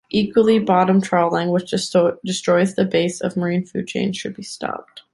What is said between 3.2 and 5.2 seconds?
of marine food chains, should be stopped.